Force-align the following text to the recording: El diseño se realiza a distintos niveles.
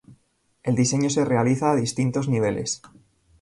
El 0.63 0.75
diseño 0.75 1.11
se 1.11 1.25
realiza 1.25 1.69
a 1.69 1.75
distintos 1.75 2.27
niveles. 2.27 2.81